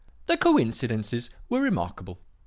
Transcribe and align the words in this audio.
"The 0.25 0.35
coincidences 0.35 1.29
were 1.47 1.61
remarkable. 1.61 2.17